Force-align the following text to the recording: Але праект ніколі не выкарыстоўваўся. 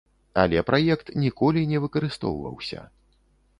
Але 0.43 0.63
праект 0.69 1.11
ніколі 1.25 1.61
не 1.75 1.83
выкарыстоўваўся. 1.85 2.79